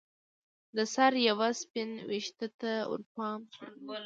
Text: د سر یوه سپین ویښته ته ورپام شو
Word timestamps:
د 0.75 0.77
سر 0.93 1.13
یوه 1.29 1.49
سپین 1.61 1.91
ویښته 2.09 2.47
ته 2.59 2.71
ورپام 2.91 3.39
شو 3.53 3.65